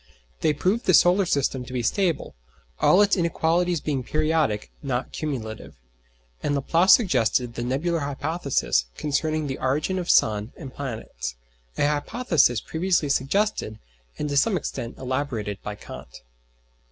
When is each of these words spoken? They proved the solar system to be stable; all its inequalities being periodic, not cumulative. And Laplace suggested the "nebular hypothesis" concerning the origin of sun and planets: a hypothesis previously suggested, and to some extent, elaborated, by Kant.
They 0.39 0.51
proved 0.51 0.85
the 0.87 0.95
solar 0.95 1.27
system 1.27 1.63
to 1.63 1.73
be 1.73 1.83
stable; 1.83 2.33
all 2.79 3.03
its 3.03 3.15
inequalities 3.15 3.81
being 3.81 4.01
periodic, 4.03 4.71
not 4.81 5.11
cumulative. 5.11 5.75
And 6.41 6.55
Laplace 6.55 6.93
suggested 6.93 7.53
the 7.53 7.61
"nebular 7.61 7.99
hypothesis" 7.99 8.85
concerning 8.97 9.45
the 9.45 9.59
origin 9.59 9.99
of 9.99 10.09
sun 10.09 10.53
and 10.57 10.73
planets: 10.73 11.35
a 11.77 11.85
hypothesis 11.87 12.61
previously 12.61 13.09
suggested, 13.09 13.77
and 14.17 14.27
to 14.29 14.37
some 14.37 14.57
extent, 14.57 14.97
elaborated, 14.97 15.59
by 15.61 15.75
Kant. 15.75 16.23